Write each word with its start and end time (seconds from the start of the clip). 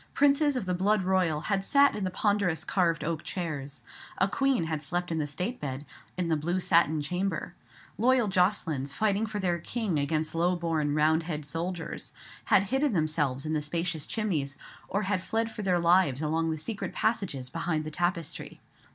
Princes 0.15 0.55
of 0.55 0.65
the 0.65 0.73
blood 0.73 1.03
royal 1.03 1.41
had 1.41 1.63
sat 1.63 1.95
in 1.95 2.03
the 2.03 2.09
ponderous 2.09 2.63
carved 2.63 3.03
oak 3.03 3.21
chairs. 3.21 3.83
A 4.17 4.27
queen 4.27 4.63
had 4.63 4.81
slept 4.81 5.11
in 5.11 5.19
the 5.19 5.27
state 5.27 5.61
bed, 5.61 5.85
in 6.17 6.27
the 6.27 6.35
blue 6.35 6.59
satin 6.59 7.03
chamber. 7.03 7.53
Loyal 7.99 8.27
Jocelyns, 8.27 8.91
fighting 8.93 9.27
for 9.27 9.37
their 9.37 9.59
king 9.59 9.99
against 9.99 10.33
low 10.33 10.55
born 10.55 10.95
Roundhead 10.95 11.45
soldiers, 11.45 12.13
had 12.45 12.63
hidden 12.73 12.93
themselves 12.93 13.45
in 13.45 13.53
the 13.53 13.61
spacious 13.61 14.07
chimneys, 14.07 14.57
or 14.89 15.03
had 15.03 15.21
fled 15.21 15.51
for 15.51 15.61
their 15.61 15.77
lives 15.77 16.23
along 16.23 16.49
the 16.49 16.57
secret 16.57 16.93
passages 16.95 17.51
behind 17.51 17.83
the 17.83 17.91
tapestry. 17.91 18.59